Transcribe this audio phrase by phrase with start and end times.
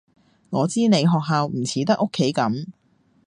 [0.49, 2.65] 我知你學校唔似得屋企噉